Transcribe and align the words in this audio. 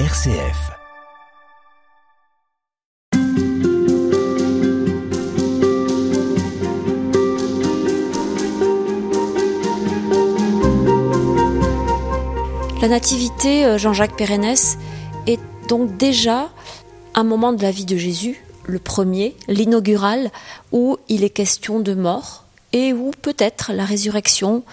RCF. 0.00 0.72
La 12.82 12.88
nativité, 12.88 13.64
euh, 13.64 13.78
Jean-Jacques 13.78 14.16
Pérennes, 14.16 14.44
est 15.28 15.38
donc 15.68 15.96
déjà 15.96 16.50
un 17.14 17.22
moment 17.22 17.52
de 17.52 17.62
la 17.62 17.70
vie 17.70 17.84
de 17.84 17.96
Jésus, 17.96 18.44
le 18.64 18.80
premier, 18.80 19.36
l'inaugural, 19.46 20.32
où 20.72 20.98
il 21.08 21.22
est 21.22 21.30
question 21.30 21.78
de 21.78 21.94
mort 21.94 22.42
et 22.72 22.92
où 22.92 23.12
peut-être 23.22 23.72
la 23.72 23.84
résurrection 23.84 24.64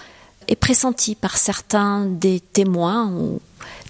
est 0.47 0.55
pressentie 0.55 1.13
par 1.13 1.37
certains 1.37 2.07
des 2.07 2.39
témoins 2.39 3.11
ou 3.11 3.39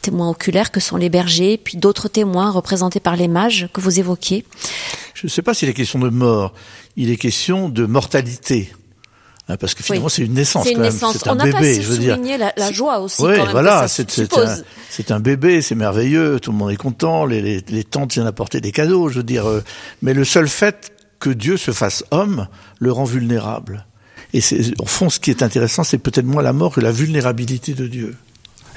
témoins 0.01 0.29
oculaires 0.29 0.71
que 0.71 0.79
sont 0.79 0.97
les 0.97 1.09
bergers, 1.09 1.57
puis 1.57 1.77
d'autres 1.77 2.07
témoins 2.09 2.51
représentés 2.51 2.99
par 2.99 3.15
les 3.15 3.27
mages 3.27 3.69
que 3.73 3.79
vous 3.81 3.99
évoquiez. 3.99 4.45
Je 5.13 5.27
ne 5.27 5.29
sais 5.29 5.41
pas 5.41 5.53
s'il 5.53 5.69
est 5.69 5.73
question 5.73 5.99
de 5.99 6.09
mort, 6.09 6.53
il 6.97 7.09
est 7.11 7.17
question 7.17 7.69
de 7.69 7.85
mortalité. 7.85 8.71
Hein, 9.49 9.57
parce 9.57 9.73
que 9.73 9.83
finalement, 9.83 10.05
Oui. 10.05 10.11
c'est 10.15 10.23
une 10.23 10.33
naissance. 10.33 10.63
C'est 10.65 10.71
une 10.71 10.77
quand 10.77 10.83
même. 10.83 10.93
naissance. 10.93 11.27
Un 11.27 11.35
n'a 11.35 11.45
pas 11.47 11.59
bébé, 11.59 11.71
assez 11.71 11.81
je 11.81 11.87
veux 11.87 11.97
dire. 11.97 12.17
la, 12.37 12.53
la 12.55 12.71
joie 12.71 12.99
aussi. 12.99 13.21
Oui, 13.23 13.33
quand 13.35 13.43
même, 13.43 13.51
voilà, 13.51 13.87
c'est 13.87 14.09
c'est 14.09 14.37
un, 14.37 14.57
c'est 14.89 15.11
un 15.11 15.19
bébé, 15.19 15.61
c'est 15.61 15.75
merveilleux, 15.75 16.39
tout 16.39 16.51
le 16.51 16.57
monde 16.57 16.71
est 16.71 16.75
content, 16.77 17.25
les, 17.25 17.41
les, 17.41 17.61
les 17.69 17.83
tantes 17.83 18.13
viennent 18.13 18.27
apporter 18.27 18.61
des 18.61 18.71
cadeaux, 18.71 19.09
je 19.09 19.15
veux 19.17 19.23
dire. 19.23 19.47
euh, 19.49 19.63
mais 20.01 20.13
le 20.13 20.23
seul 20.25 20.47
fait 20.47 20.93
que 21.19 21.29
Dieu 21.29 21.57
se 21.57 21.71
fasse 21.71 22.03
homme 22.11 22.47
le 22.79 22.91
rend 22.91 23.03
vulnérable. 23.03 23.85
Et 24.33 24.41
c'est, 24.41 24.79
au 24.79 24.85
fond, 24.85 25.09
ce 25.09 25.19
qui 25.19 25.29
est 25.31 25.43
intéressant, 25.43 25.83
c'est 25.83 25.97
peut-être 25.97 26.25
moins 26.25 26.41
la 26.43 26.53
mort 26.53 26.73
que 26.73 26.79
la 26.79 26.91
vulnérabilité 26.91 27.73
de 27.73 27.87
Dieu. 27.87 28.15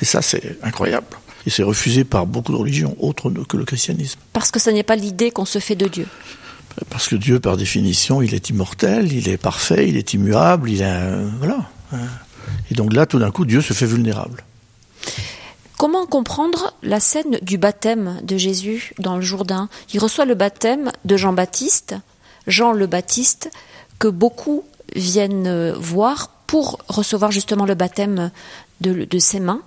Et 0.00 0.04
ça, 0.04 0.22
c'est 0.22 0.58
incroyable. 0.62 1.06
Et 1.46 1.50
c'est 1.50 1.62
refusé 1.62 2.04
par 2.04 2.26
beaucoup 2.26 2.52
de 2.52 2.56
religions 2.56 2.96
autres 2.98 3.30
que 3.30 3.56
le 3.56 3.64
christianisme. 3.64 4.18
Parce 4.32 4.50
que 4.50 4.58
ce 4.58 4.70
n'est 4.70 4.82
pas 4.82 4.96
l'idée 4.96 5.30
qu'on 5.30 5.44
se 5.44 5.58
fait 5.58 5.76
de 5.76 5.86
Dieu. 5.86 6.06
Parce 6.90 7.08
que 7.08 7.16
Dieu, 7.16 7.38
par 7.38 7.56
définition, 7.56 8.22
il 8.22 8.34
est 8.34 8.50
immortel, 8.50 9.12
il 9.12 9.28
est 9.28 9.36
parfait, 9.36 9.88
il 9.88 9.96
est 9.96 10.14
immuable, 10.14 10.70
il 10.70 10.82
a, 10.82 11.18
voilà. 11.38 11.68
Et 12.70 12.74
donc 12.74 12.92
là, 12.92 13.06
tout 13.06 13.18
d'un 13.18 13.30
coup, 13.30 13.44
Dieu 13.44 13.60
se 13.60 13.72
fait 13.72 13.86
vulnérable. 13.86 14.42
Comment 15.76 16.06
comprendre 16.06 16.74
la 16.82 16.98
scène 16.98 17.38
du 17.42 17.58
baptême 17.58 18.20
de 18.22 18.36
Jésus 18.36 18.92
dans 18.98 19.16
le 19.16 19.22
Jourdain? 19.22 19.68
Il 19.92 20.00
reçoit 20.00 20.24
le 20.24 20.34
baptême 20.34 20.90
de 21.04 21.16
Jean-Baptiste, 21.16 21.96
Jean 22.46 22.72
le 22.72 22.86
Baptiste, 22.86 23.50
que 23.98 24.08
beaucoup 24.08 24.64
viennent 24.96 25.72
voir 25.72 26.30
pour 26.46 26.78
recevoir 26.88 27.30
justement 27.30 27.66
le 27.66 27.74
baptême 27.74 28.30
de, 28.80 29.04
de 29.04 29.18
ses 29.18 29.40
mains. 29.40 29.62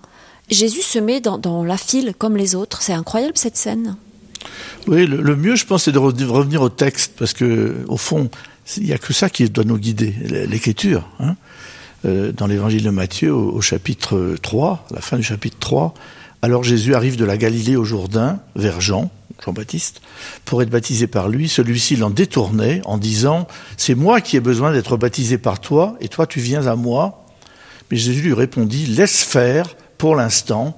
Jésus 0.50 0.82
se 0.82 1.00
met 1.00 1.20
dans, 1.20 1.64
la 1.64 1.78
file 1.78 2.14
comme 2.18 2.38
les 2.38 2.56
autres. 2.56 2.82
C'est 2.82 2.94
incroyable 2.94 3.34
cette 3.36 3.58
scène. 3.58 3.96
Oui, 4.88 5.06
le, 5.06 5.36
mieux, 5.36 5.56
je 5.56 5.66
pense, 5.66 5.84
c'est 5.84 5.92
de 5.92 6.00
re- 6.00 6.14
de 6.14 6.26
revenir 6.26 6.62
au 6.62 6.70
texte, 6.70 7.14
parce 7.18 7.34
que 7.34 7.84
au 7.88 7.98
fond, 7.98 8.30
il 8.78 8.84
n'y 8.84 8.94
a 8.94 8.98
que 8.98 9.14
ça 9.14 9.30
qui 9.30 9.50
doit 9.50 9.66
nous 9.66 9.78
guider, 9.78 10.14
l'écriture. 10.48 11.10
Hein. 11.20 11.36
Euh, 12.06 12.32
dans 12.32 12.48
l'évangile 12.48 12.84
de 12.84 12.90
Matthieu, 12.90 13.34
au, 13.34 13.60
chapitre 13.62 14.36
3, 14.42 14.88
à 14.92 14.96
la 14.96 15.02
fin 15.02 15.18
du 15.18 15.24
chapitre 15.24 15.58
3, 15.60 15.94
alors 16.42 16.64
Jésus 16.64 16.94
arrive 16.94 17.18
de 17.18 17.26
la 17.26 17.38
Galilée 17.38 17.76
au 17.76 17.84
Jourdain, 17.84 18.40
vers 18.56 18.80
Jean, 18.80 19.12
Jean-Baptiste, 19.44 20.02
pour 20.46 20.62
être 20.62 20.70
baptisé 20.70 21.08
par 21.08 21.28
lui. 21.28 21.50
Celui-ci 21.50 21.96
l'en 21.96 22.10
détournait 22.10 22.82
en 22.86 22.98
disant, 22.98 23.48
c'est 23.76 23.96
moi 23.96 24.22
qui 24.22 24.38
ai 24.38 24.40
besoin 24.40 24.72
d'être 24.72 24.96
baptisé 24.96 25.38
par 25.38 25.60
toi, 25.60 25.98
et 26.00 26.08
toi 26.08 26.28
tu 26.28 26.40
viens 26.40 26.68
à 26.68 26.76
moi. 26.76 27.26
Mais 27.90 27.98
Jésus 27.98 28.22
lui 28.22 28.34
répondit, 28.34 28.86
laisse 28.86 29.24
faire 29.24 29.76
pour 29.98 30.16
l'instant, 30.16 30.78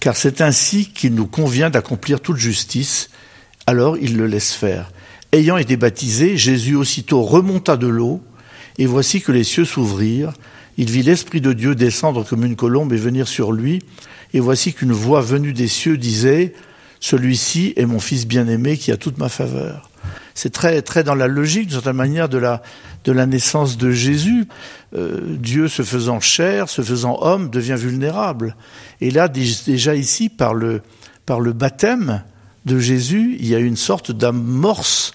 car 0.00 0.16
c'est 0.16 0.40
ainsi 0.40 0.86
qu'il 0.86 1.14
nous 1.14 1.26
convient 1.26 1.70
d'accomplir 1.70 2.20
toute 2.20 2.38
justice. 2.38 3.10
Alors 3.66 3.96
il 3.98 4.16
le 4.16 4.26
laisse 4.26 4.52
faire. 4.52 4.90
Ayant 5.32 5.58
été 5.58 5.76
baptisé, 5.76 6.36
Jésus 6.36 6.74
aussitôt 6.74 7.22
remonta 7.22 7.76
de 7.76 7.86
l'eau, 7.86 8.20
et 8.78 8.86
voici 8.86 9.20
que 9.20 9.30
les 9.30 9.44
cieux 9.44 9.64
s'ouvrirent. 9.64 10.32
Il 10.76 10.90
vit 10.90 11.02
l'Esprit 11.02 11.40
de 11.40 11.52
Dieu 11.52 11.74
descendre 11.74 12.24
comme 12.24 12.44
une 12.44 12.56
colombe 12.56 12.92
et 12.92 12.96
venir 12.96 13.28
sur 13.28 13.52
lui, 13.52 13.80
et 14.32 14.40
voici 14.40 14.72
qu'une 14.72 14.92
voix 14.92 15.20
venue 15.20 15.52
des 15.52 15.68
cieux 15.68 15.98
disait, 15.98 16.54
Celui-ci 16.98 17.74
est 17.76 17.86
mon 17.86 18.00
Fils 18.00 18.26
bien-aimé 18.26 18.76
qui 18.76 18.90
a 18.90 18.96
toute 18.96 19.18
ma 19.18 19.28
faveur. 19.28 19.89
C'est 20.34 20.52
très, 20.52 20.82
très 20.82 21.04
dans 21.04 21.14
la 21.14 21.26
logique, 21.28 21.64
d'une 21.68 21.74
certaine 21.76 21.96
manière, 21.96 22.28
de 22.28 22.38
la, 22.38 22.62
de 23.04 23.12
la 23.12 23.26
naissance 23.26 23.76
de 23.78 23.90
Jésus. 23.90 24.46
Euh, 24.96 25.20
Dieu 25.38 25.68
se 25.68 25.82
faisant 25.82 26.20
chair, 26.20 26.68
se 26.68 26.82
faisant 26.82 27.18
homme, 27.22 27.50
devient 27.50 27.76
vulnérable. 27.78 28.56
Et 29.00 29.10
là, 29.10 29.28
dé- 29.28 29.46
déjà 29.66 29.94
ici, 29.94 30.28
par 30.28 30.54
le, 30.54 30.82
par 31.26 31.40
le 31.40 31.52
baptême 31.52 32.22
de 32.66 32.78
Jésus, 32.78 33.36
il 33.40 33.46
y 33.48 33.54
a 33.54 33.58
une 33.58 33.76
sorte 33.76 34.12
d'amorce 34.12 35.12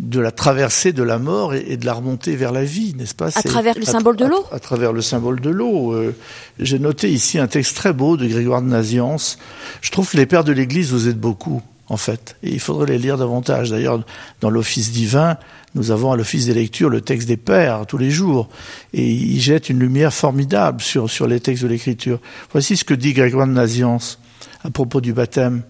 de 0.00 0.18
la 0.18 0.32
traversée 0.32 0.92
de 0.92 1.04
la 1.04 1.18
mort 1.20 1.54
et, 1.54 1.76
de 1.76 1.86
la 1.86 1.92
remontée 1.92 2.34
vers 2.34 2.50
la 2.50 2.64
vie, 2.64 2.94
n'est-ce 2.98 3.14
pas? 3.14 3.30
C'est- 3.30 3.48
travers 3.48 3.76
le 3.76 3.82
à- 3.88 3.92
symbole 3.92 4.16
de 4.16 4.24
à- 4.24 4.28
l'eau? 4.28 4.44
à, 4.50 4.58
travers 4.58 4.92
le 4.92 5.00
symbole 5.00 5.40
de 5.40 5.50
l'eau. 5.50 5.92
Euh, 5.92 6.12
J'ai 6.58 6.80
noté 6.80 7.12
ici 7.12 7.38
un 7.38 7.46
texte 7.46 7.76
très 7.76 7.92
beau 7.92 8.16
de 8.16 8.26
Grégoire 8.26 8.60
de 8.60 8.66
Naziance. 8.66 9.38
Je 9.82 9.92
trouve 9.92 10.10
que 10.10 10.16
les 10.16 10.26
pères 10.26 10.42
de 10.42 10.50
l'Église 10.50 10.90
vous 10.90 11.08
aident 11.08 11.20
beaucoup, 11.20 11.62
en 11.88 11.96
fait, 11.96 12.36
et 12.42 12.50
il 12.52 12.60
faudrait 12.60 12.86
les 12.86 12.98
lire 12.98 13.18
davantage. 13.18 13.70
D'ailleurs, 13.70 14.02
dans 14.40 14.50
l'office 14.50 14.90
divin, 14.90 15.36
nous 15.74 15.90
avons 15.90 16.12
à 16.12 16.16
l'office 16.16 16.46
des 16.46 16.54
lectures 16.54 16.88
le 16.88 17.00
texte 17.00 17.28
des 17.28 17.36
pères 17.36 17.84
tous 17.86 17.98
les 17.98 18.10
jours, 18.10 18.48
et 18.92 19.10
ils 19.10 19.40
jettent 19.40 19.68
une 19.68 19.80
lumière 19.80 20.12
formidable 20.12 20.80
sur, 20.80 21.10
sur 21.10 21.26
les 21.26 21.40
textes 21.40 21.62
de 21.62 21.68
l'Écriture. 21.68 22.20
Voici 22.52 22.76
ce 22.76 22.84
que 22.84 22.94
dit 22.94 23.12
Grégoire 23.12 23.46
de 23.46 23.52
Naziance 23.52 24.18
à 24.62 24.70
propos 24.70 25.00
du 25.00 25.12
baptême. 25.12 25.62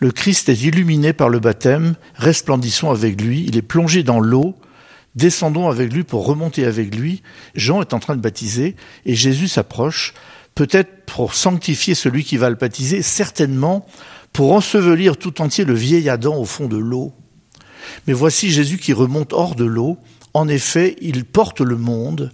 Le 0.00 0.12
Christ 0.12 0.48
est 0.48 0.62
illuminé 0.62 1.12
par 1.12 1.28
le 1.28 1.40
baptême, 1.40 1.94
resplendissons 2.14 2.90
avec 2.90 3.20
lui, 3.20 3.44
il 3.48 3.56
est 3.56 3.62
plongé 3.62 4.02
dans 4.02 4.20
l'eau, 4.20 4.54
descendons 5.16 5.68
avec 5.68 5.92
lui 5.92 6.04
pour 6.04 6.24
remonter 6.24 6.64
avec 6.64 6.94
lui. 6.94 7.22
Jean 7.54 7.80
est 7.80 7.94
en 7.94 7.98
train 7.98 8.14
de 8.14 8.20
baptiser 8.20 8.76
et 9.06 9.14
Jésus 9.14 9.48
s'approche, 9.48 10.14
peut-être 10.54 11.04
pour 11.06 11.34
sanctifier 11.34 11.94
celui 11.94 12.22
qui 12.22 12.36
va 12.36 12.50
le 12.50 12.56
baptiser, 12.56 13.02
certainement 13.02 13.86
pour 14.32 14.52
ensevelir 14.52 15.16
tout 15.16 15.40
entier 15.40 15.64
le 15.64 15.74
vieil 15.74 16.08
Adam 16.08 16.36
au 16.36 16.44
fond 16.44 16.66
de 16.66 16.76
l'eau. 16.76 17.12
Mais 18.06 18.12
voici 18.12 18.50
Jésus 18.50 18.78
qui 18.78 18.92
remonte 18.92 19.32
hors 19.32 19.54
de 19.54 19.64
l'eau. 19.64 19.98
En 20.34 20.48
effet, 20.48 20.96
il 21.00 21.24
porte 21.24 21.60
le 21.60 21.76
monde. 21.76 22.32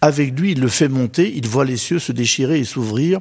Avec 0.00 0.38
lui, 0.38 0.52
il 0.52 0.60
le 0.60 0.68
fait 0.68 0.88
monter, 0.88 1.32
il 1.36 1.46
voit 1.46 1.64
les 1.64 1.76
cieux 1.76 1.98
se 1.98 2.12
déchirer 2.12 2.58
et 2.58 2.64
s'ouvrir. 2.64 3.20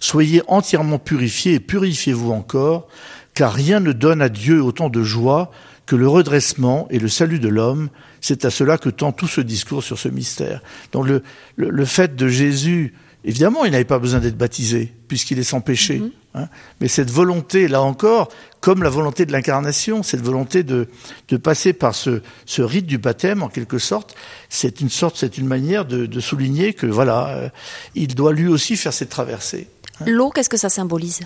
Soyez 0.00 0.42
entièrement 0.48 0.98
purifiés 0.98 1.54
et 1.54 1.60
purifiez-vous 1.60 2.32
encore, 2.32 2.88
car 3.34 3.52
rien 3.52 3.80
ne 3.80 3.92
donne 3.92 4.20
à 4.22 4.28
Dieu 4.28 4.62
autant 4.62 4.88
de 4.88 5.02
joie 5.02 5.50
que 5.86 5.94
le 5.94 6.08
redressement 6.08 6.88
et 6.90 6.98
le 6.98 7.08
salut 7.08 7.38
de 7.38 7.48
l'homme. 7.48 7.90
C'est 8.20 8.44
à 8.44 8.50
cela 8.50 8.76
que 8.76 8.88
tend 8.88 9.12
tout 9.12 9.28
ce 9.28 9.40
discours 9.40 9.84
sur 9.84 9.98
ce 9.98 10.08
mystère. 10.08 10.62
Donc 10.92 11.06
le, 11.06 11.22
le, 11.54 11.70
le 11.70 11.84
fait 11.84 12.16
de 12.16 12.26
Jésus, 12.26 12.94
évidemment, 13.24 13.64
il 13.64 13.70
n'avait 13.70 13.84
pas 13.84 14.00
besoin 14.00 14.18
d'être 14.18 14.36
baptisé, 14.36 14.92
puisqu'il 15.06 15.38
est 15.38 15.44
sans 15.44 15.60
péché. 15.60 16.02
Hein. 16.36 16.48
Mais 16.80 16.88
cette 16.88 17.10
volonté, 17.10 17.68
là 17.68 17.82
encore, 17.82 18.28
comme 18.60 18.82
la 18.82 18.90
volonté 18.90 19.26
de 19.26 19.32
l'incarnation, 19.32 20.02
cette 20.02 20.22
volonté 20.22 20.62
de, 20.62 20.88
de 21.28 21.36
passer 21.36 21.72
par 21.72 21.94
ce, 21.94 22.22
ce 22.46 22.62
rite 22.62 22.86
du 22.86 22.98
baptême, 22.98 23.42
en 23.42 23.48
quelque 23.48 23.78
sorte, 23.78 24.14
c'est 24.48 24.80
une 24.80 24.90
sorte, 24.90 25.16
c'est 25.16 25.38
une 25.38 25.46
manière 25.46 25.84
de, 25.84 26.20
souligner 26.20 26.72
que 26.72 26.86
voilà, 26.86 27.28
euh, 27.28 27.48
il 27.94 28.14
doit 28.14 28.32
lui 28.32 28.48
aussi 28.48 28.76
faire 28.76 28.92
cette 28.92 29.10
traversée. 29.10 29.68
L'eau, 30.06 30.30
qu'est-ce 30.30 30.48
que 30.48 30.56
ça 30.56 30.68
symbolise? 30.68 31.20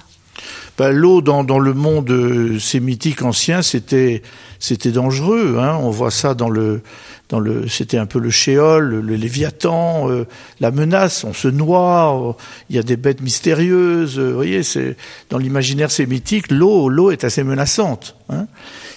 Ben, 0.79 0.93
L'eau 0.93 1.21
dans, 1.21 1.59
le 1.59 1.75
monde 1.75 2.11
euh, 2.11 2.59
sémitique 2.59 3.23
ancien, 3.23 3.63
c'était 3.63 4.23
c'était 4.59 4.91
dangereux. 4.91 5.59
Hein. 5.61 5.79
On 5.81 5.91
voit 5.91 6.11
ça 6.11 6.35
dans 6.35 6.49
le 6.49 6.83
dans 7.29 7.39
le 7.39 7.69
c'était 7.69 7.99
un 7.99 8.07
peu 8.07 8.19
le 8.19 8.31
shéol, 8.31 9.01
le, 9.01 9.17
léviathan, 9.17 10.11
euh, 10.11 10.27
la 10.61 10.71
menace. 10.71 11.25
On 11.25 11.33
se 11.33 11.49
noie. 11.49 12.37
Il 12.71 12.77
y 12.77 12.79
a 12.79 12.83
des 12.83 12.97
bêtes 12.97 13.21
mystérieuses. 13.21 14.19
euh, 14.19 14.29
vous 14.31 14.35
voyez, 14.35 14.63
c'est 14.63 14.97
dans 15.29 15.39
l'imaginaire 15.39 15.91
sémitique, 15.91 16.51
l'eau 16.51 16.89
l'eau 16.89 17.11
est 17.11 17.25
assez 17.25 17.43
menaçante. 17.45 18.17
Hein. 18.29 18.47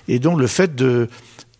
Et 0.07 0.19
donc 0.19 0.39
le 0.39 0.47
fait 0.47 0.75
de 0.75 1.09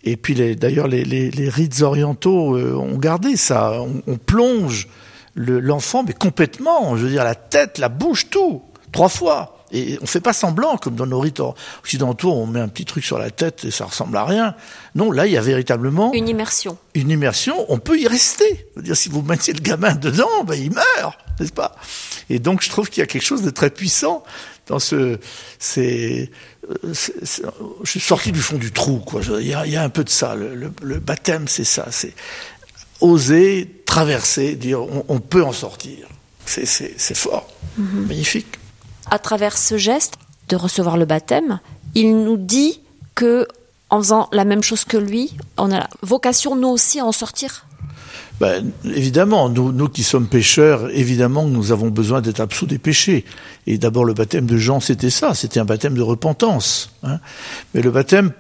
et 0.04 0.18
puis 0.18 0.36
d'ailleurs 0.56 0.88
les, 0.88 1.50
rites 1.50 1.82
orientaux 1.82 2.58
ont 2.58 2.98
gardé 2.98 3.38
ça. 3.38 3.74
On, 3.82 4.02
on 4.08 4.18
plonge 4.18 4.88
le- 5.34 5.60
l'enfant, 5.60 6.04
mais 6.06 6.14
complètement. 6.14 6.96
Je 6.98 7.04
veux 7.04 7.10
dire 7.10 7.24
la 7.24 7.36
tête, 7.36 7.78
la 7.78 7.90
bouche, 7.90 8.30
tout 8.30 8.62
trois 8.94 9.10
fois. 9.10 9.63
Et 9.76 9.98
on 10.02 10.06
fait 10.06 10.22
pas 10.22 10.34
semblant, 10.34 10.78
comme 10.78 10.96
dans 10.96 11.08
nos 11.08 11.20
rites 11.20 11.42
occidentaux, 11.82 12.32
on 12.32 12.46
met 12.46 12.60
un 12.60 12.68
petit 12.68 12.86
truc 12.86 13.04
sur 13.04 13.18
la 13.18 13.32
tête 13.32 13.66
et 13.66 13.72
ça 13.72 13.86
ressemble 13.86 14.16
à 14.18 14.24
rien. 14.24 14.56
Non, 14.94 15.12
là, 15.12 15.26
il 15.26 15.34
y 15.34 15.38
a 15.38 15.42
véritablement 15.42 16.14
Une 16.14 16.30
immersion. 16.30 16.78
une 16.94 17.10
immersion, 17.10 17.66
on 17.70 17.80
peut 17.80 18.00
y 18.00 18.08
rester. 18.08 18.68
Dire, 18.78 18.96
si 18.96 19.10
vous 19.10 19.24
mettiez 19.24 19.54
le 19.54 19.62
gamin 19.62 19.96
dedans, 19.96 20.44
ben, 20.46 20.54
il 20.54 20.72
meurt, 20.72 21.18
n'est-ce 21.40 21.52
pas? 21.52 21.76
Et 22.30 22.38
donc, 22.38 22.62
je 22.64 22.70
trouve 22.70 22.90
qu'il 22.90 23.02
y 23.02 23.04
a 23.04 23.08
quelque 23.08 23.26
chose 23.26 23.42
de 23.42 23.50
très 23.50 23.72
puissant 23.72 24.24
dans 24.68 24.78
ce. 24.80 25.18
C'est, 25.58 26.30
euh, 26.70 26.94
je 26.94 27.90
suis 27.90 28.00
sorti 28.00 28.32
du 28.32 28.40
fond 28.42 28.58
du 28.58 28.72
trou, 28.72 29.00
quoi. 29.00 29.22
Il 29.42 29.48
y 29.48 29.54
a, 29.56 29.66
il 29.66 29.72
y 29.74 29.76
a 29.76 29.84
un 29.84 29.90
peu 29.90 30.04
de 30.04 30.10
ça. 30.10 30.36
Le, 30.36 30.54
le- 30.56 30.72
le 30.84 31.00
baptême, 31.00 31.48
c'est 31.48 31.64
ça. 31.66 31.88
C'est 31.90 32.14
oser 33.02 33.82
traverser, 33.86 34.56
dire 34.56 34.82
on, 34.82 35.04
on 35.08 35.20
peut 35.20 35.44
en 35.44 35.52
sortir. 35.52 36.08
C'est, 36.46 36.66
fort, 37.16 37.48
magnifique. 37.78 38.60
À 39.12 39.20
travers 39.20 39.58
ce 39.58 39.78
geste, 39.78 40.16
de 40.50 40.56
recevoir 40.56 40.98
le 40.98 41.06
baptême, 41.06 41.60
il 41.96 42.24
nous 42.24 42.38
dit 42.38 42.82
que 43.16 43.48
en 43.90 44.00
faisant 44.00 44.28
la 44.32 44.44
même 44.44 44.64
chose 44.64 44.86
que 44.86 44.98
lui, 44.98 45.36
on 45.58 45.72
a 45.72 45.88
vocation 46.02 46.56
nous 46.56 46.70
aussi 46.70 47.00
à 47.00 47.06
en 47.06 47.12
sortir 47.12 47.66
ben, 48.40 48.72
évidemment, 48.84 49.48
nous, 49.48 49.72
nous 49.72 49.88
qui 49.88 50.02
sommes 50.04 50.26
pécheurs, 50.26 50.90
évidemment 50.90 51.46
nous 51.46 51.72
avons 51.72 51.90
besoin 51.90 52.20
d'être 52.20 52.40
absous 52.40 52.66
des 52.66 52.80
péchés. 52.80 53.26
Et 53.68 53.78
d'abord, 53.78 54.06
le 54.06 54.14
baptême 54.14 54.48
de 54.48 54.58
Jean, 54.58 54.80
c'était 54.80 55.12
ça, 55.12 55.36
c'était 55.36 55.60
un 55.60 55.66
baptême 55.66 55.94
de 55.94 56.02
repentance. 56.02 56.92
Hein. 57.04 57.20
Mais 57.74 57.82
le 57.82 57.92
baptême 57.92 58.32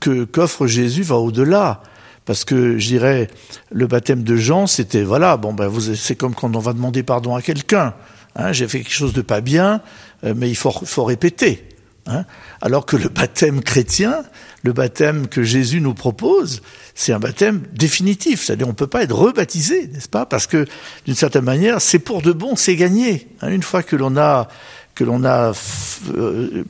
que 0.00 0.24
qu'offre 0.24 0.66
Jésus 0.66 1.02
va 1.02 1.16
au-delà. 1.16 1.82
Parce 2.24 2.44
que 2.44 2.78
je 2.78 2.86
dirais, 2.86 3.28
le 3.70 3.86
baptême 3.86 4.22
de 4.22 4.36
Jean, 4.36 4.66
c'était 4.66 5.02
voilà, 5.02 5.36
bon 5.36 5.52
ben 5.52 5.70
c'est 5.94 6.14
comme 6.14 6.34
quand 6.34 6.54
on 6.54 6.60
va 6.60 6.72
demander 6.72 7.02
pardon 7.02 7.34
à 7.34 7.42
quelqu'un. 7.42 7.94
Hein, 8.36 8.52
J'ai 8.52 8.68
fait 8.68 8.80
quelque 8.80 8.92
chose 8.92 9.12
de 9.12 9.22
pas 9.22 9.40
bien, 9.40 9.82
euh, 10.24 10.34
mais 10.36 10.48
il 10.48 10.56
faut, 10.56 10.70
faut 10.70 11.04
répéter. 11.04 11.68
Hein 12.06 12.24
Alors 12.60 12.84
que 12.84 12.96
le 12.96 13.08
baptême 13.08 13.62
chrétien, 13.62 14.24
le 14.62 14.72
baptême 14.72 15.28
que 15.28 15.42
Jésus 15.42 15.80
nous 15.80 15.94
propose, 15.94 16.62
c'est 16.94 17.12
un 17.12 17.20
baptême 17.20 17.62
définitif. 17.72 18.44
C'est-à-dire, 18.44 18.68
on 18.68 18.74
peut 18.74 18.88
pas 18.88 19.02
être 19.02 19.14
rebaptisé, 19.14 19.88
n'est-ce 19.88 20.08
pas? 20.08 20.26
Parce 20.26 20.46
que 20.46 20.66
d'une 21.06 21.14
certaine 21.14 21.44
manière, 21.44 21.80
c'est 21.80 22.00
pour 22.00 22.22
de 22.22 22.32
bon, 22.32 22.56
c'est 22.56 22.76
gagné. 22.76 23.28
Hein 23.40 23.50
Une 23.50 23.62
fois 23.62 23.82
que 23.82 23.96
l'on 23.96 24.16
a 24.16 24.48
que 24.94 25.04
l'on 25.04 25.24
a 25.24 25.52
euh, 26.14 26.64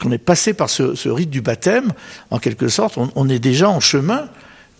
qu'on 0.00 0.10
est 0.10 0.18
passé 0.18 0.52
par 0.52 0.68
ce, 0.68 0.96
ce, 0.96 1.08
rite 1.08 1.30
du 1.30 1.42
baptême, 1.42 1.92
en 2.30 2.38
quelque 2.38 2.68
sorte, 2.68 2.98
on, 2.98 3.12
on 3.14 3.28
est 3.28 3.38
déjà 3.38 3.68
en 3.68 3.78
chemin 3.78 4.28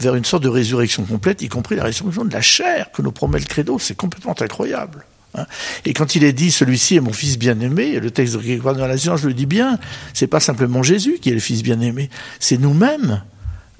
vers 0.01 0.17
une 0.17 0.25
sorte 0.25 0.43
de 0.43 0.49
résurrection 0.49 1.05
complète, 1.05 1.43
y 1.43 1.49
compris 1.49 1.77
la 1.77 1.85
résurrection 1.85 2.25
de 2.25 2.33
la 2.33 2.41
chair 2.41 2.91
que 2.93 3.03
nous 3.03 3.13
promet 3.13 3.39
le 3.39 3.45
credo. 3.45 3.79
C'est 3.79 3.95
complètement 3.95 4.35
incroyable. 4.41 5.05
Hein. 5.35 5.47
Et 5.85 5.93
quand 5.93 6.15
il 6.15 6.25
est 6.25 6.33
dit 6.33 6.51
celui-ci 6.51 6.97
est 6.97 7.01
mon 7.01 7.13
fils 7.13 7.39
bien-aimé, 7.39 7.99
le 8.01 8.11
texte 8.11 8.35
de 8.35 8.39
Grégoire 8.39 8.75
de 8.75 8.81
la 8.81 8.97
Science 8.97 9.23
le 9.23 9.35
dit 9.35 9.47
bien, 9.47 9.79
c'est 10.15 10.27
pas 10.27 10.41
simplement 10.41 10.83
Jésus 10.83 11.19
qui 11.21 11.31
est 11.31 11.35
le 11.35 11.41
fils 11.41 11.63
bien-aimé, 11.63 12.11
c'est 12.39 12.59
nous-mêmes, 12.59 13.23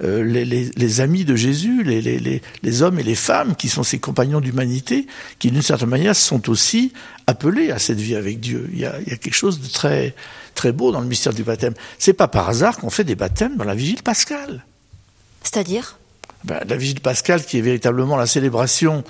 euh, 0.03 0.23
les, 0.23 0.43
les, 0.43 0.71
les, 0.75 1.01
amis 1.01 1.23
de 1.23 1.35
Jésus, 1.35 1.83
les, 1.83 2.01
les, 2.01 2.81
hommes 2.81 2.99
et 2.99 3.03
les 3.03 3.15
femmes 3.15 3.55
qui 3.55 3.69
sont 3.69 3.83
ses 3.83 3.99
compagnons 3.99 4.41
d'humanité, 4.41 5.07
qui 5.37 5.51
d'une 5.51 5.61
certaine 5.61 5.89
manière 5.89 6.15
sont 6.15 6.49
aussi 6.49 6.91
appelés 7.27 7.71
à 7.71 7.79
cette 7.79 7.99
vie 7.99 8.15
avec 8.15 8.39
Dieu. 8.39 8.69
Il 8.73 8.79
y 8.79 8.85
a, 8.85 8.95
il 9.05 9.09
y 9.09 9.13
a 9.13 9.17
quelque 9.17 9.35
chose 9.35 9.61
de 9.61 9.67
très 9.67 10.15
très 10.55 10.71
beau 10.71 10.91
dans 10.91 10.99
le 10.99 11.07
mystère 11.07 11.33
du 11.33 11.43
baptême. 11.43 11.73
C'est 11.99 12.13
pas 12.13 12.27
par 12.27 12.49
hasard 12.49 12.77
qu'on 12.77 12.89
fait 12.89 13.03
des 13.03 13.15
baptêmes 13.15 13.55
dans 13.55 13.63
la 13.63 13.75
vigile 13.75 14.03
pascale. 14.03 14.65
C'est-à-dire? 15.43 15.97
Ben, 16.43 16.59
La 16.67 16.75
vigile 16.75 16.99
pascale 16.99 17.45
qui 17.45 17.59
est 17.59 17.61
véritablement 17.61 18.17
la 18.17 18.25
célébration 18.25 19.03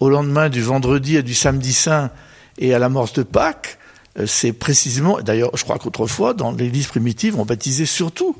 au 0.00 0.08
lendemain 0.08 0.48
du 0.48 0.62
vendredi 0.62 1.16
et 1.16 1.22
du 1.22 1.34
samedi 1.34 1.72
saint 1.72 2.10
et 2.58 2.74
à 2.74 2.78
la 2.78 2.88
mort 2.88 3.10
de 3.14 3.22
Pâques, 3.22 3.78
euh, 4.18 4.26
c'est 4.26 4.52
précisément, 4.52 5.20
d'ailleurs, 5.20 5.50
je 5.56 5.64
crois 5.64 5.78
qu'autrefois, 5.78 6.34
dans 6.34 6.52
l'Église 6.52 6.86
primitive, 6.86 7.38
on 7.38 7.44
baptisait 7.44 7.86
surtout 7.86 8.36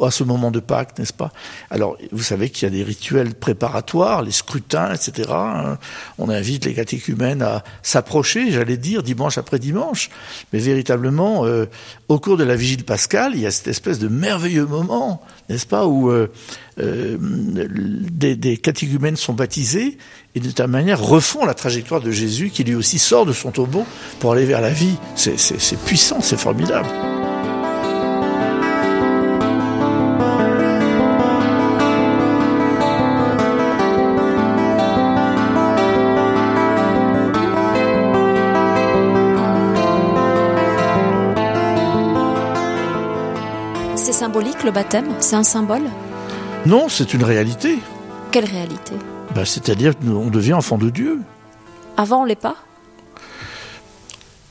à 0.00 0.10
ce 0.10 0.22
moment 0.22 0.50
de 0.50 0.60
Pâques, 0.60 0.98
n'est-ce 0.98 1.12
pas? 1.12 1.32
Alors, 1.70 1.96
vous 2.12 2.22
savez 2.22 2.50
qu'il 2.50 2.64
y 2.64 2.66
a 2.66 2.70
des 2.70 2.84
rituels 2.84 3.34
préparatoires, 3.34 4.22
les 4.22 4.30
scrutins, 4.32 4.92
etc. 4.92 5.30
Hein. 5.32 5.78
On 6.18 6.28
invite 6.28 6.64
les 6.64 6.74
catéchumènes 6.74 7.42
à 7.42 7.64
s'approcher, 7.82 8.52
j'allais 8.52 8.76
dire, 8.76 9.02
dimanche 9.02 9.38
après 9.38 9.58
dimanche. 9.58 10.10
Mais 10.52 10.58
véritablement, 10.58 11.44
euh, 11.44 11.66
au 12.08 12.18
cours 12.18 12.36
de 12.36 12.44
la 12.44 12.56
vigile 12.56 12.84
pascale, 12.84 13.32
il 13.34 13.40
y 13.40 13.46
a 13.46 13.50
cette 13.50 13.68
espèce 13.68 13.98
de 13.98 14.08
merveilleux 14.08 14.66
moment, 14.66 15.22
n'est-ce 15.48 15.66
pas, 15.66 15.86
euh, 15.86 16.30
euh, 16.80 17.16
des, 17.20 18.34
des, 18.34 18.56
catéchumènes 18.56 19.16
sont 19.16 19.32
baptisés 19.32 19.96
et 20.34 20.40
de 20.40 20.50
ta 20.50 20.66
manière 20.66 21.00
refont 21.00 21.44
la 21.44 21.54
trajectoire 21.54 22.00
de 22.00 22.10
Jésus 22.10 22.50
qui 22.50 22.64
lui 22.64 22.74
aussi 22.74 22.98
sort 22.98 23.26
de 23.26 23.32
son 23.32 23.52
tombeau 23.52 23.86
pour 24.18 24.32
aller 24.32 24.44
vers 24.44 24.60
la 24.60 24.70
vie. 24.70 24.96
C'est 25.14 25.78
puissant, 25.84 26.20
c'est 26.20 26.38
formidable. 26.38 26.88
C'est 43.94 44.12
symbolique 44.12 44.62
le 44.64 44.70
baptême 44.70 45.06
C'est 45.20 45.36
un 45.36 45.44
symbole? 45.44 45.88
Non, 46.66 46.88
c'est 46.88 47.12
une 47.12 47.22
réalité. 47.22 47.78
Quelle 48.30 48.46
réalité? 48.46 48.94
Ben, 49.34 49.44
C'est-à-dire 49.44 49.92
qu'on 49.98 50.30
devient 50.30 50.54
enfant 50.54 50.78
de 50.78 50.88
Dieu. 50.88 51.20
Avant, 51.98 52.22
on 52.22 52.24
l'est 52.24 52.40
pas? 52.40 52.56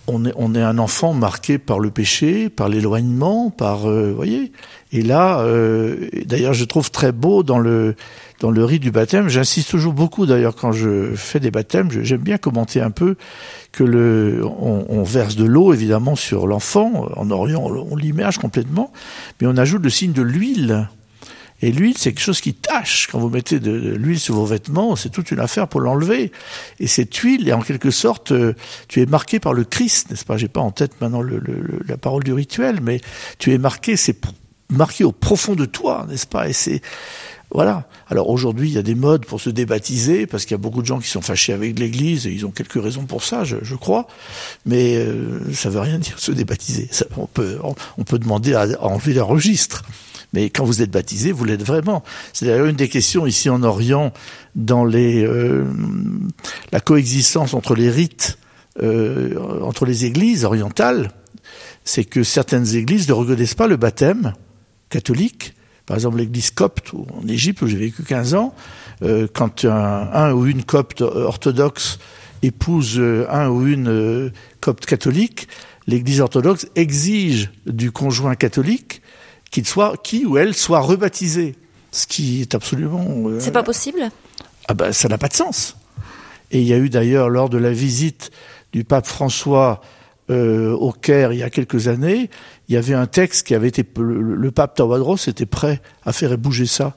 On 0.06 0.26
est, 0.26 0.34
on 0.36 0.54
est 0.54 0.62
un 0.62 0.78
enfant 0.78 1.14
marqué 1.14 1.58
par 1.58 1.80
le 1.80 1.90
péché, 1.90 2.50
par 2.50 2.70
l'éloignement, 2.70 3.50
par, 3.50 3.90
euh, 3.90 4.12
voyez? 4.14 4.52
Et 4.92 5.02
là, 5.02 5.40
euh, 5.40 6.08
d'ailleurs, 6.26 6.54
je 6.54 6.66
trouve 6.66 6.92
très 6.92 7.12
beau 7.12 7.42
dans 7.42 7.58
le 7.58 7.96
dans 8.42 8.52
le 8.52 8.64
rite 8.66 8.82
du 8.82 8.92
baptême. 8.92 9.30
J'insiste 9.30 9.72
toujours 9.72 9.94
beaucoup, 9.94 10.26
d'ailleurs, 10.26 10.56
quand 10.56 10.74
je 10.74 11.16
fais 11.16 11.40
des 11.40 11.50
baptêmes, 11.50 11.90
j'aime 11.90 12.22
bien 12.22 12.38
commenter 12.38 12.82
un 12.82 12.92
peu 12.92 13.16
que 13.72 13.86
le, 13.86 14.42
on, 14.44 14.86
on 14.90 15.04
verse 15.04 15.38
de 15.38 15.46
l'eau 15.46 15.74
évidemment 15.74 16.16
sur 16.16 16.46
l'enfant. 16.46 17.08
En 17.16 17.32
Orient, 17.32 17.64
on 17.64 17.96
l'immerge 17.96 18.38
complètement, 18.38 18.92
mais 19.40 19.48
on 19.48 19.58
ajoute 19.58 19.82
le 19.82 19.90
signe 19.90 20.12
de 20.12 20.22
l'huile. 20.22 20.90
Et 21.64 21.72
l'huile, 21.72 21.98
c'est 21.98 22.12
quelque 22.12 22.26
chose 22.26 22.42
qui 22.42 22.54
tâche. 22.54 23.08
Quand 23.10 23.20
vous 23.20 23.30
mettez 23.30 23.62
de, 23.62 23.72
l'huile 23.72 24.20
sur 24.20 24.36
vos 24.36 24.44
vêtements, 24.44 24.98
c'est 24.98 25.08
toute 25.08 25.32
une 25.32 25.40
affaire 25.40 25.70
pour 25.70 25.80
l'enlever. 25.80 26.34
Et 26.82 26.88
cette 26.88 27.16
huile, 27.16 27.48
est 27.48 27.54
en 27.54 27.62
quelque 27.62 27.90
sorte, 27.90 28.34
euh, 28.34 28.54
tu 28.90 29.02
es 29.02 29.06
marqué 29.06 29.40
par 29.40 29.54
le 29.54 29.64
Christ, 29.64 30.10
n'est-ce 30.10 30.26
pas? 30.26 30.36
J'ai 30.36 30.50
pas 30.50 30.60
en 30.60 30.72
tête 30.72 31.00
maintenant 31.00 31.22
la 31.22 31.96
parole 31.96 32.26
du 32.26 32.34
rituel, 32.34 32.80
mais 32.82 33.00
tu 33.40 33.54
es 33.54 33.58
marqué, 33.58 33.96
c'est 33.96 34.20
marqué 34.70 35.06
au 35.06 35.14
profond 35.14 35.56
de 35.56 35.64
toi, 35.64 36.06
n'est-ce 36.10 36.28
pas? 36.28 36.48
Voilà. 37.54 37.88
Alors 38.10 38.30
aujourd'hui, 38.30 38.70
il 38.70 38.74
y 38.74 38.78
a 38.78 38.84
des 38.84 38.96
modes 38.96 39.26
pour 39.26 39.40
se 39.40 39.50
débaptiser, 39.50 40.26
parce 40.28 40.46
qu'il 40.46 40.52
y 40.52 40.60
a 40.60 40.62
beaucoup 40.62 40.82
de 40.82 40.88
gens 40.88 41.00
qui 41.00 41.08
sont 41.08 41.22
fâchés 41.22 41.54
avec 41.54 41.78
l'Église, 41.78 42.28
et 42.28 42.32
ils 42.32 42.46
ont 42.46 42.52
quelques 42.52 42.82
raisons 42.82 43.06
pour 43.06 43.24
ça, 43.24 43.44
je, 43.44 43.76
crois. 43.76 44.08
Mais 44.66 44.96
euh, 44.96 45.40
ça 45.54 45.70
veut 45.70 45.80
rien 45.80 46.00
dire 46.00 46.20
se 46.20 46.32
débaptiser. 46.32 46.90
On 47.18 47.28
peut 47.28 47.60
on, 47.64 48.04
peut 48.04 48.20
demander 48.20 48.54
à, 48.56 48.62
à 48.62 48.86
enlever 48.86 49.14
les 49.14 49.22
registres. 49.22 49.84
Mais 50.34 50.50
quand 50.50 50.66
vous 50.66 50.82
êtes 50.82 50.90
baptisé, 50.90 51.32
vous 51.32 51.46
l'êtes 51.46 51.64
vraiment. 51.64 52.04
C'est 52.34 52.48
d'ailleurs 52.48 52.66
une 52.66 52.76
des 52.76 52.90
questions 52.90 53.28
ici 53.28 53.50
en 53.50 53.62
Orient, 53.62 54.12
dans 54.56 54.84
les, 54.84 55.24
euh, 55.24 55.64
la 56.72 56.80
coexistence 56.80 57.54
entre 57.54 57.76
les 57.76 57.90
rites, 57.90 58.40
euh, 58.82 59.62
entre 59.62 59.86
les 59.86 60.06
églises 60.06 60.44
orientales, 60.44 61.12
c'est 61.86 62.04
que 62.04 62.24
certaines 62.24 62.76
églises 62.76 63.08
ne 63.08 63.14
reconnaissent 63.14 63.54
pas 63.54 63.68
le 63.68 63.78
baptême 63.78 64.34
catholique. 64.90 65.54
Par 65.86 65.98
exemple, 65.98 66.18
l'église 66.18 66.52
copte 66.52 66.92
en 66.94 67.28
Égypte, 67.28 67.62
où 67.62 67.68
j'ai 67.68 67.78
vécu 67.78 68.04
15 68.04 68.36
ans, 68.36 68.54
euh, 69.02 69.28
quand 69.32 69.66
un, 69.66 70.10
un, 70.14 70.34
ou 70.34 70.46
une 70.46 70.64
copte 70.64 71.02
orthodoxe 71.02 72.00
épouse 72.42 73.02
un 73.30 73.48
ou 73.50 73.68
une 73.68 74.32
copte 74.60 74.86
catholique, 74.86 75.48
l'église 75.88 76.22
orthodoxe 76.22 76.68
exige 76.76 77.52
du 77.66 77.92
conjoint 77.92 78.36
catholique 78.36 79.02
qu'il 79.52 79.68
soit, 79.68 79.96
qui 80.02 80.26
ou 80.26 80.38
elle 80.38 80.54
soit 80.54 80.80
rebaptisé. 80.80 81.56
Ce 81.92 82.08
qui 82.08 82.42
est 82.42 82.56
absolument. 82.56 83.06
Euh, 83.30 83.40
c'est 83.40 83.52
pas 83.52 83.64
possible? 83.64 84.10
Ah 84.68 84.74
ben, 84.74 84.92
ça 84.92 85.08
n'a 85.08 85.18
pas 85.18 85.28
de 85.28 85.34
sens. 85.34 85.78
Et 86.52 86.60
il 86.60 86.68
y 86.68 86.74
a 86.74 86.78
eu 86.78 86.90
d'ailleurs, 86.90 87.30
lors 87.30 87.50
de 87.50 87.58
la 87.58 87.72
visite 87.72 88.32
du 88.72 88.84
pape 88.84 89.06
François 89.06 89.82
euh, 90.30 90.72
au 90.72 90.92
Caire 90.92 91.34
il 91.34 91.40
y 91.40 91.44
a 91.44 91.50
quelques 91.50 91.88
années, 91.88 92.30
il 92.70 92.76
y 92.76 92.78
avait 92.78 92.94
un 92.94 93.08
texte 93.08 93.46
qui 93.46 93.56
avait 93.56 93.68
été. 93.68 93.86
Le, 93.98 94.52
pape 94.52 94.76
Tawadros 94.76 95.28
était 95.28 95.46
prêt 95.46 95.82
à 96.06 96.14
faire 96.14 96.38
bouger 96.38 96.66
ça. 96.66 96.96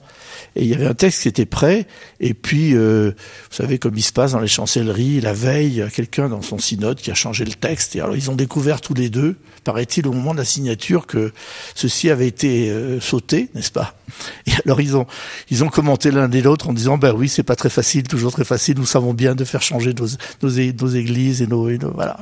Et 0.54 0.62
il 0.62 0.68
y 0.68 0.75
avait 0.75 0.87
un 0.87 0.95
texte 0.95 1.23
qui 1.23 1.28
était 1.28 1.47
prêt, 1.47 1.87
et 2.21 2.35
puis, 2.35 2.75
euh, 2.75 3.12
vous 3.50 3.56
savez, 3.56 3.78
comme 3.78 3.97
il 3.97 4.02
se 4.02 4.12
passe 4.12 4.33
dans 4.33 4.40
les 4.40 4.49
chancelleries, 4.49 5.21
la 5.21 5.33
veille, 5.33 5.85
quelqu'un 5.92 6.28
dans 6.28 6.42
son 6.42 6.59
synode 6.59 6.99
qui 6.99 7.11
a 7.11 7.14
changé 7.14 7.45
le 7.45 7.52
texte, 7.52 7.97
et 7.97 8.00
alors 8.00 8.16
ils 8.16 8.30
ont 8.30 8.35
découvert 8.35 8.80
tous 8.80 8.95
les 8.95 9.09
deux, 9.09 9.37
paraît-il, 9.64 10.06
au 10.06 10.12
moment 10.12 10.33
de 10.33 10.38
la 10.38 10.45
signature, 10.45 11.06
que 11.06 11.33
ceci 11.75 12.11
avait 12.11 12.28
été 12.28 12.71
euh, 12.71 13.00
sauté, 13.00 13.49
n'est-ce 13.54 13.73
pas? 13.73 13.95
Et 14.47 14.52
alors 14.64 14.80
ils 14.80 14.97
ont, 14.97 15.06
ils 15.50 15.64
ont 15.64 15.68
commenté 15.68 16.11
l'un 16.11 16.30
et 16.30 16.42
l'autre 16.42 16.68
en 16.68 16.73
disant, 16.73 16.99
ben 16.99 17.12
oui, 17.12 17.28
c'est 17.28 17.42
pas 17.42 17.56
très 17.56 17.71
facile, 17.71 18.04
toujours 18.04 18.33
très 18.33 18.45
facile, 18.45 18.78
nous 18.78 18.87
savons 18.87 19.14
bien 19.14 19.35
de 19.35 19.45
faire 19.45 19.62
changer 19.62 19.95
nos, 19.95 20.06
nos, 20.42 20.73
nos 20.73 20.88
églises 20.88 21.42
et 21.42 21.47
nos, 21.47 21.68
et 21.68 21.78
nos 21.78 21.92
voilà. 21.92 22.18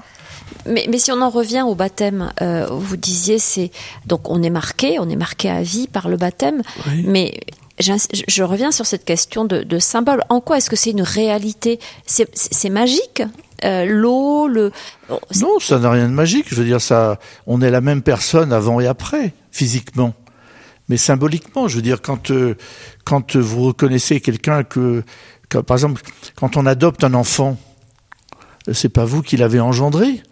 Mais, 0.66 0.86
mais, 0.90 0.98
si 0.98 1.12
on 1.12 1.20
en 1.20 1.30
revient 1.30 1.62
au 1.62 1.74
baptême, 1.74 2.32
euh, 2.40 2.66
vous 2.70 2.96
disiez 2.96 3.38
c'est 3.38 3.70
donc 4.06 4.30
on 4.30 4.42
est 4.42 4.50
marqué, 4.50 4.98
on 4.98 5.08
est 5.08 5.16
marqué 5.16 5.50
à 5.50 5.62
vie 5.62 5.88
par 5.88 6.08
le 6.08 6.16
baptême, 6.16 6.62
oui. 6.86 7.04
mais 7.06 7.40
je 7.80 8.42
reviens 8.42 8.70
sur 8.70 8.86
cette 8.86 9.04
question 9.04 9.44
de, 9.44 9.62
de 9.62 9.78
symbole. 9.78 10.22
En 10.28 10.40
quoi 10.40 10.58
est-ce 10.58 10.70
que 10.70 10.76
c'est 10.76 10.90
une 10.90 11.02
réalité? 11.02 11.80
C'est 12.06 12.70
magique? 12.70 13.22
Euh, 13.64 13.84
L'eau, 13.84 14.46
le... 14.46 14.70
Non, 15.08 15.58
ça 15.58 15.78
n'a 15.78 15.90
rien 15.90 16.08
de 16.08 16.12
magique. 16.12 16.46
Je 16.48 16.54
veux 16.54 16.64
dire, 16.64 16.80
ça, 16.80 17.18
on 17.46 17.60
est 17.60 17.70
la 17.70 17.80
même 17.80 18.02
personne 18.02 18.52
avant 18.52 18.78
et 18.78 18.86
après, 18.86 19.32
physiquement. 19.50 20.14
Mais 20.88 20.96
symboliquement, 20.96 21.66
je 21.66 21.76
veux 21.76 21.82
dire, 21.82 22.02
quand, 22.02 22.30
euh, 22.30 22.56
quand 23.04 23.36
vous 23.36 23.64
reconnaissez 23.64 24.20
quelqu'un 24.20 24.62
que, 24.62 25.02
que, 25.48 25.58
par 25.58 25.76
exemple, 25.76 26.02
quand 26.36 26.56
on 26.56 26.66
adopte 26.66 27.02
un 27.04 27.14
enfant, 27.14 27.56
c'est 28.72 28.90
pas 28.90 29.04
vous 29.04 29.22
qui 29.22 29.36
l'avez 29.36 29.60
engendré, 29.60 30.22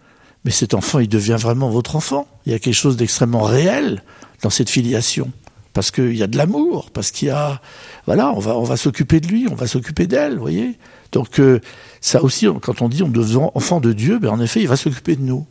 mais 0.45 0.51
cet 0.51 0.73
enfant, 0.73 0.99
il 0.99 1.09
devient 1.09 1.37
vraiment 1.39 1.69
votre 1.69 1.95
enfant. 1.95 2.27
Il 2.45 2.51
y 2.51 2.55
a 2.55 2.59
quelque 2.59 2.73
chose 2.73 2.97
d'extrêmement 2.97 3.43
réel 3.43 4.03
dans 4.41 4.49
cette 4.49 4.69
filiation. 4.69 5.31
Parce 5.73 5.89
qu'il 5.89 6.15
y 6.15 6.21
a 6.21 6.27
de 6.27 6.37
l'amour, 6.37 6.91
parce 6.91 7.09
qu'il 7.09 7.29
y 7.29 7.31
a, 7.31 7.59
voilà, 8.05 8.31
on 8.31 8.39
va, 8.39 8.55
on 8.57 8.63
va 8.63 8.77
s'occuper 8.77 9.19
de 9.19 9.27
lui, 9.27 9.47
on 9.49 9.55
va 9.55 9.65
s'occuper 9.65 10.05
d'elle, 10.05 10.35
vous 10.35 10.41
voyez. 10.41 10.77
Donc, 11.11 11.39
euh, 11.39 11.61
ça 11.99 12.21
aussi, 12.21 12.47
quand 12.61 12.81
on 12.81 12.89
dit 12.89 13.01
on 13.01 13.09
devient 13.09 13.39
enfant 13.55 13.79
de 13.79 13.91
Dieu, 13.91 14.19
ben 14.19 14.29
en 14.29 14.39
effet, 14.39 14.61
il 14.61 14.67
va 14.67 14.75
s'occuper 14.75 15.15
de 15.15 15.23
nous. 15.23 15.47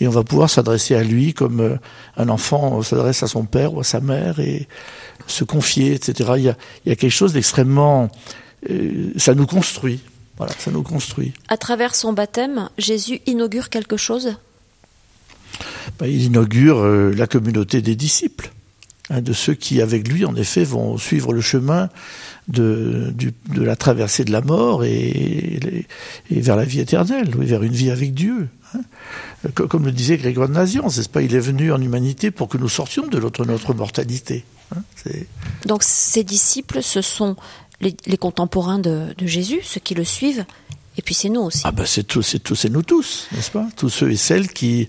Et 0.00 0.08
on 0.08 0.10
va 0.10 0.24
pouvoir 0.24 0.48
s'adresser 0.48 0.94
à 0.94 1.02
lui 1.02 1.34
comme 1.34 1.60
euh, 1.60 1.76
un 2.16 2.30
enfant 2.30 2.80
s'adresse 2.80 3.22
à 3.22 3.26
son 3.26 3.44
père 3.44 3.74
ou 3.74 3.80
à 3.80 3.84
sa 3.84 4.00
mère 4.00 4.40
et 4.40 4.66
se 5.26 5.44
confier, 5.44 5.92
etc. 5.92 6.30
Il 6.36 6.44
y 6.44 6.48
a, 6.48 6.56
il 6.86 6.88
y 6.88 6.92
a 6.92 6.96
quelque 6.96 7.10
chose 7.10 7.34
d'extrêmement, 7.34 8.08
euh, 8.70 9.12
ça 9.16 9.34
nous 9.34 9.46
construit. 9.46 10.00
Voilà, 10.40 10.54
ça 10.58 10.70
nous 10.70 10.82
construit. 10.82 11.34
À 11.48 11.58
travers 11.58 11.94
son 11.94 12.14
baptême, 12.14 12.70
Jésus 12.78 13.20
inaugure 13.26 13.68
quelque 13.68 13.98
chose? 13.98 14.36
Ben, 15.98 16.06
Il 16.06 16.22
inaugure 16.22 16.78
euh, 16.78 17.12
la 17.14 17.26
communauté 17.26 17.82
des 17.82 17.94
disciples, 17.94 18.50
hein, 19.10 19.20
de 19.20 19.34
ceux 19.34 19.52
qui, 19.52 19.82
avec 19.82 20.08
lui, 20.08 20.24
en 20.24 20.34
effet, 20.36 20.64
vont 20.64 20.96
suivre 20.96 21.34
le 21.34 21.42
chemin 21.42 21.90
de, 22.48 23.12
de 23.14 23.62
la 23.62 23.76
traversée 23.76 24.24
de 24.24 24.32
la 24.32 24.40
mort 24.40 24.82
et, 24.82 25.84
et 26.30 26.40
vers 26.40 26.56
la 26.56 26.64
vie 26.64 26.80
éternelle, 26.80 27.28
vers 27.36 27.62
une 27.62 27.74
vie 27.74 27.90
avec 27.90 28.14
Dieu. 28.14 28.48
Hein. 28.74 28.80
Comme 29.52 29.84
le 29.84 29.92
disait 29.92 30.16
Grégoire 30.16 30.48
de 30.48 30.54
Nazian, 30.54 30.84
n'est-ce 30.84 31.10
pas? 31.10 31.20
Il 31.20 31.34
est 31.34 31.40
venu 31.40 31.70
en 31.70 31.82
humanité 31.82 32.30
pour 32.30 32.48
que 32.48 32.56
nous 32.56 32.70
sortions 32.70 33.06
de 33.06 33.20
notre, 33.20 33.44
notre 33.44 33.74
mortalité. 33.74 34.46
Hein. 34.74 34.80
Donc 35.66 35.82
ces 35.82 36.24
disciples, 36.24 36.82
ce 36.82 37.02
sont 37.02 37.36
les, 37.80 38.16
contemporains 38.16 38.78
de, 38.78 39.14
Jésus, 39.24 39.60
ceux 39.62 39.80
qui 39.80 39.94
le 39.94 40.04
suivent, 40.04 40.44
et 40.98 41.02
puis 41.02 41.14
c'est 41.14 41.28
nous 41.28 41.42
aussi. 41.42 41.62
Ah 41.64 41.72
ben 41.72 41.86
c'est 41.86 42.02
tous, 42.02 42.22
c'est 42.22 42.40
tous, 42.40 42.54
c'est 42.54 42.68
nous 42.68 42.82
tous, 42.82 43.28
n'est-ce 43.32 43.50
pas? 43.50 43.68
Tous 43.76 43.88
ceux 43.88 44.10
et 44.10 44.16
celles 44.16 44.48
qui 44.48 44.88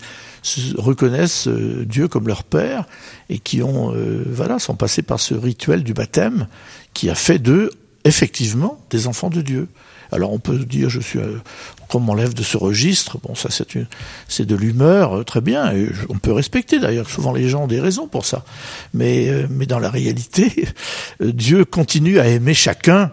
reconnaissent 0.75 1.48
euh, 1.48 1.86
Dieu 1.86 2.07
comme 2.07 2.27
leur 2.27 2.43
père 2.43 2.86
et 3.29 3.39
qui 3.39 3.62
ont, 3.62 3.93
euh, 3.93 4.24
voilà, 4.27 4.60
sont 4.60 4.75
passés 4.75 5.03
par 5.03 5.19
ce 5.19 5.36
rituel 5.36 5.83
du 5.83 5.93
baptême 5.93 6.48
qui 6.93 7.10
a 7.10 7.15
fait 7.15 7.39
d'eux 7.39 7.69
effectivement 8.03 8.83
des 8.89 9.07
enfants 9.07 9.29
de 9.29 9.41
Dieu. 9.41 9.67
Alors 10.11 10.33
on 10.33 10.39
peut 10.39 10.57
dire 10.57 10.89
je 10.89 10.99
suis 10.99 11.19
euh, 11.19 11.41
qu'on 11.87 11.99
m'enlève 11.99 12.33
de 12.33 12.43
ce 12.43 12.57
registre, 12.57 13.17
bon 13.23 13.35
ça 13.35 13.49
c'est 13.49 13.75
une 13.75 13.87
c'est 14.27 14.45
de 14.45 14.55
l'humeur 14.55 15.19
euh, 15.19 15.23
très 15.23 15.41
bien 15.41 15.71
et 15.71 15.89
on 16.09 16.17
peut 16.17 16.33
respecter 16.33 16.79
d'ailleurs 16.79 17.09
souvent 17.09 17.33
les 17.33 17.47
gens 17.47 17.63
ont 17.63 17.67
des 17.67 17.79
raisons 17.79 18.07
pour 18.07 18.25
ça. 18.25 18.43
Mais 18.93 19.29
euh, 19.29 19.47
mais 19.49 19.65
dans 19.65 19.79
la 19.79 19.89
réalité 19.89 20.67
Dieu 21.21 21.65
continue 21.65 22.19
à 22.19 22.27
aimer 22.27 22.53
chacun 22.53 23.11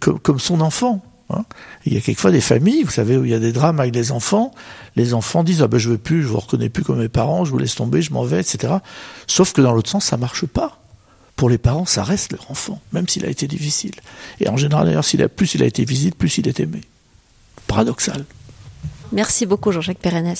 comme, 0.00 0.18
comme 0.18 0.40
son 0.40 0.60
enfant. 0.60 1.00
Hein. 1.30 1.44
Il 1.86 1.94
y 1.94 1.96
a 1.96 2.00
quelquefois 2.00 2.32
des 2.32 2.40
familles, 2.40 2.82
vous 2.82 2.90
savez, 2.90 3.16
où 3.16 3.24
il 3.24 3.30
y 3.30 3.34
a 3.34 3.38
des 3.38 3.52
drames 3.52 3.78
avec 3.78 3.94
les 3.94 4.10
enfants. 4.10 4.52
Les 4.96 5.14
enfants 5.14 5.44
disent 5.44 5.62
ah 5.62 5.68
ben 5.68 5.78
je 5.78 5.90
veux 5.90 5.98
plus, 5.98 6.22
je 6.22 6.26
vous 6.26 6.40
reconnais 6.40 6.68
plus 6.68 6.82
comme 6.82 6.98
mes 6.98 7.08
parents, 7.08 7.44
je 7.44 7.52
vous 7.52 7.58
laisse 7.58 7.76
tomber, 7.76 8.02
je 8.02 8.12
m'en 8.12 8.24
vais, 8.24 8.40
etc. 8.40 8.74
Sauf 9.28 9.52
que 9.52 9.60
dans 9.60 9.72
l'autre 9.72 9.90
sens, 9.90 10.06
ça 10.06 10.16
marche 10.16 10.44
pas 10.44 10.81
pour 11.42 11.50
les 11.50 11.58
parents, 11.58 11.86
ça 11.86 12.04
reste 12.04 12.30
leur 12.30 12.48
enfant, 12.52 12.80
même 12.92 13.08
s'il 13.08 13.26
a 13.26 13.28
été 13.28 13.48
difficile. 13.48 13.96
Et 14.38 14.48
en 14.48 14.56
général, 14.56 14.86
d'ailleurs, 14.86 15.02
plus 15.34 15.54
il 15.56 15.62
a 15.64 15.66
été 15.66 15.84
visible, 15.84 16.14
plus 16.14 16.38
il 16.38 16.46
est 16.46 16.60
aimé. 16.60 16.82
Paradoxal. 17.66 18.24
Merci 19.10 19.44
beaucoup, 19.44 19.72
Jean-Jacques 19.72 19.98
Pérennes. 19.98 20.36